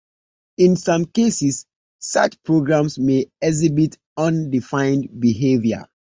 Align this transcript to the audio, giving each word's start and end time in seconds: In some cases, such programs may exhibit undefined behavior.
In 0.57 0.77
some 0.77 1.05
cases, 1.05 1.67
such 1.99 2.41
programs 2.41 2.97
may 2.97 3.27
exhibit 3.39 3.99
undefined 4.17 5.19
behavior. 5.21 5.87